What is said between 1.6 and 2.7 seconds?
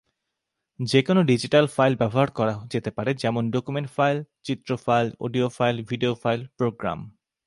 file ব্যবহার করা